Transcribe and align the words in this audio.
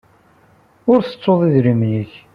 Ur 0.91 0.99
tettuḍ 1.01 1.39
idrimen-nnek. 1.47 2.11